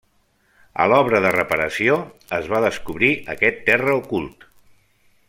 [0.85, 1.99] A l'obra de reparació
[2.39, 4.49] es va descobrir aquest terra ocult.